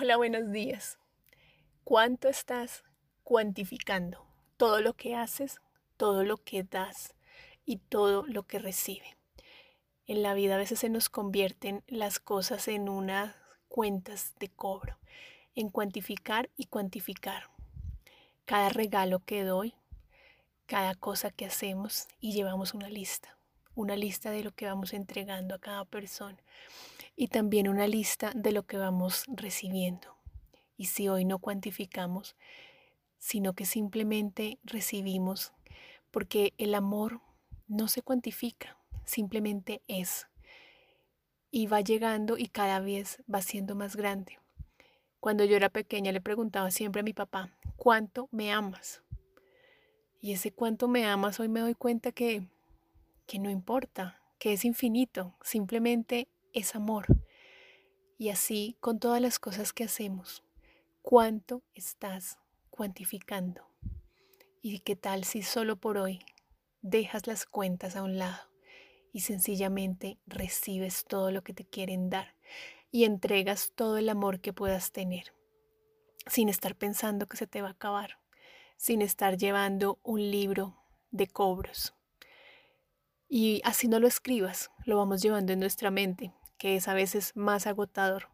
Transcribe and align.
Hola, 0.00 0.16
buenos 0.16 0.52
días. 0.52 0.96
¿Cuánto 1.82 2.28
estás 2.28 2.84
cuantificando? 3.24 4.24
Todo 4.56 4.80
lo 4.80 4.94
que 4.94 5.16
haces, 5.16 5.60
todo 5.96 6.22
lo 6.22 6.36
que 6.36 6.62
das 6.62 7.16
y 7.64 7.78
todo 7.78 8.24
lo 8.28 8.44
que 8.44 8.60
recibe. 8.60 9.16
En 10.06 10.22
la 10.22 10.34
vida 10.34 10.54
a 10.54 10.58
veces 10.58 10.78
se 10.78 10.88
nos 10.88 11.08
convierten 11.08 11.82
las 11.88 12.20
cosas 12.20 12.68
en 12.68 12.88
unas 12.88 13.34
cuentas 13.68 14.34
de 14.38 14.48
cobro, 14.50 14.96
en 15.56 15.68
cuantificar 15.68 16.48
y 16.56 16.66
cuantificar. 16.66 17.50
Cada 18.44 18.68
regalo 18.68 19.18
que 19.24 19.42
doy, 19.42 19.74
cada 20.66 20.94
cosa 20.94 21.32
que 21.32 21.46
hacemos 21.46 22.06
y 22.20 22.34
llevamos 22.34 22.72
una 22.72 22.88
lista, 22.88 23.36
una 23.74 23.96
lista 23.96 24.30
de 24.30 24.44
lo 24.44 24.52
que 24.52 24.66
vamos 24.66 24.92
entregando 24.92 25.56
a 25.56 25.60
cada 25.60 25.84
persona 25.84 26.38
y 27.20 27.26
también 27.26 27.68
una 27.68 27.88
lista 27.88 28.30
de 28.32 28.52
lo 28.52 28.62
que 28.64 28.76
vamos 28.76 29.24
recibiendo. 29.26 30.16
Y 30.76 30.84
si 30.84 31.08
hoy 31.08 31.24
no 31.24 31.40
cuantificamos, 31.40 32.36
sino 33.18 33.54
que 33.54 33.66
simplemente 33.66 34.60
recibimos, 34.62 35.52
porque 36.12 36.54
el 36.58 36.76
amor 36.76 37.20
no 37.66 37.88
se 37.88 38.02
cuantifica, 38.02 38.78
simplemente 39.04 39.82
es. 39.88 40.28
Y 41.50 41.66
va 41.66 41.80
llegando 41.80 42.38
y 42.38 42.46
cada 42.46 42.78
vez 42.78 43.20
va 43.32 43.42
siendo 43.42 43.74
más 43.74 43.96
grande. 43.96 44.38
Cuando 45.18 45.44
yo 45.44 45.56
era 45.56 45.70
pequeña 45.70 46.12
le 46.12 46.20
preguntaba 46.20 46.70
siempre 46.70 47.00
a 47.00 47.04
mi 47.04 47.14
papá, 47.14 47.50
¿cuánto 47.76 48.28
me 48.30 48.52
amas? 48.52 49.02
Y 50.20 50.34
ese 50.34 50.52
cuánto 50.52 50.86
me 50.86 51.04
amas 51.04 51.40
hoy 51.40 51.48
me 51.48 51.60
doy 51.60 51.74
cuenta 51.74 52.12
que, 52.12 52.46
que 53.26 53.40
no 53.40 53.50
importa, 53.50 54.22
que 54.38 54.52
es 54.52 54.64
infinito, 54.64 55.34
simplemente 55.42 56.28
es 56.58 56.74
amor. 56.74 57.06
Y 58.18 58.30
así 58.30 58.76
con 58.80 58.98
todas 58.98 59.22
las 59.22 59.38
cosas 59.38 59.72
que 59.72 59.84
hacemos, 59.84 60.42
¿cuánto 61.02 61.62
estás 61.74 62.38
cuantificando? 62.70 63.68
¿Y 64.60 64.80
qué 64.80 64.96
tal 64.96 65.24
si 65.24 65.42
solo 65.42 65.76
por 65.76 65.98
hoy 65.98 66.20
dejas 66.82 67.26
las 67.26 67.46
cuentas 67.46 67.94
a 67.94 68.02
un 68.02 68.18
lado 68.18 68.50
y 69.12 69.20
sencillamente 69.20 70.18
recibes 70.26 71.04
todo 71.04 71.30
lo 71.30 71.42
que 71.42 71.54
te 71.54 71.64
quieren 71.64 72.10
dar 72.10 72.34
y 72.90 73.04
entregas 73.04 73.72
todo 73.74 73.96
el 73.96 74.08
amor 74.08 74.40
que 74.40 74.52
puedas 74.52 74.90
tener, 74.90 75.32
sin 76.26 76.48
estar 76.48 76.74
pensando 76.74 77.26
que 77.26 77.36
se 77.36 77.46
te 77.46 77.62
va 77.62 77.68
a 77.68 77.72
acabar, 77.72 78.18
sin 78.76 79.00
estar 79.00 79.36
llevando 79.36 80.00
un 80.02 80.30
libro 80.30 80.76
de 81.12 81.28
cobros? 81.28 81.94
Y 83.28 83.60
así 83.64 83.86
no 83.88 84.00
lo 84.00 84.08
escribas, 84.08 84.70
lo 84.84 84.96
vamos 84.96 85.22
llevando 85.22 85.52
en 85.52 85.60
nuestra 85.60 85.90
mente 85.90 86.32
que 86.58 86.76
es 86.76 86.88
a 86.88 86.94
veces 86.94 87.34
más 87.36 87.66
agotador 87.66 88.28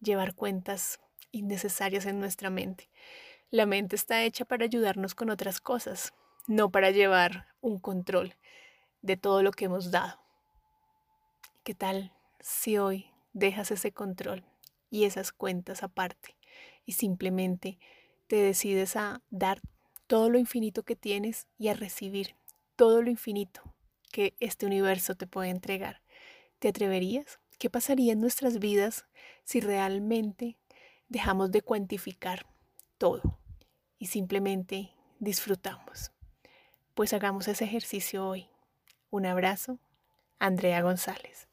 llevar 0.00 0.34
cuentas 0.34 1.00
innecesarias 1.32 2.06
en 2.06 2.20
nuestra 2.20 2.50
mente. 2.50 2.88
La 3.50 3.66
mente 3.66 3.96
está 3.96 4.22
hecha 4.22 4.44
para 4.44 4.64
ayudarnos 4.64 5.14
con 5.14 5.30
otras 5.30 5.60
cosas, 5.60 6.14
no 6.46 6.70
para 6.70 6.90
llevar 6.90 7.46
un 7.60 7.78
control 7.78 8.34
de 9.02 9.16
todo 9.16 9.42
lo 9.42 9.52
que 9.52 9.66
hemos 9.66 9.90
dado. 9.90 10.20
¿Qué 11.64 11.74
tal 11.74 12.12
si 12.40 12.78
hoy 12.78 13.10
dejas 13.32 13.70
ese 13.70 13.92
control 13.92 14.44
y 14.90 15.04
esas 15.04 15.32
cuentas 15.32 15.82
aparte 15.82 16.36
y 16.86 16.92
simplemente 16.92 17.78
te 18.26 18.36
decides 18.36 18.96
a 18.96 19.20
dar 19.30 19.60
todo 20.06 20.30
lo 20.30 20.38
infinito 20.38 20.82
que 20.82 20.96
tienes 20.96 21.46
y 21.58 21.68
a 21.68 21.74
recibir 21.74 22.36
todo 22.76 23.02
lo 23.02 23.10
infinito 23.10 23.62
que 24.12 24.34
este 24.40 24.64
universo 24.64 25.14
te 25.14 25.26
puede 25.26 25.50
entregar? 25.50 26.00
¿Te 26.58 26.68
atreverías? 26.68 27.38
¿Qué 27.58 27.68
pasaría 27.70 28.12
en 28.12 28.20
nuestras 28.20 28.60
vidas 28.60 29.04
si 29.42 29.60
realmente 29.60 30.56
dejamos 31.08 31.50
de 31.50 31.60
cuantificar 31.60 32.46
todo 32.98 33.40
y 33.98 34.06
simplemente 34.06 34.92
disfrutamos? 35.18 36.12
Pues 36.94 37.12
hagamos 37.12 37.48
ese 37.48 37.64
ejercicio 37.64 38.26
hoy. 38.26 38.48
Un 39.10 39.26
abrazo, 39.26 39.80
Andrea 40.38 40.82
González. 40.82 41.47